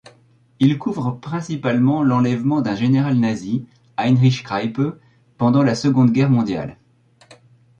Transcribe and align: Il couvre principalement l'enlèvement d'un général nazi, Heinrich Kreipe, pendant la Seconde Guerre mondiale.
Il 0.59 0.79
couvre 0.79 1.11
principalement 1.11 2.01
l'enlèvement 2.01 2.61
d'un 2.63 2.73
général 2.73 3.19
nazi, 3.19 3.67
Heinrich 3.97 4.41
Kreipe, 4.41 4.81
pendant 5.37 5.61
la 5.61 5.75
Seconde 5.75 6.11
Guerre 6.11 6.31
mondiale. 6.31 6.79